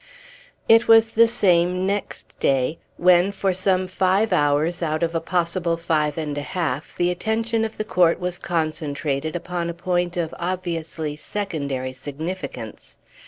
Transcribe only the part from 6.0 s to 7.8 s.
and a half, the attention of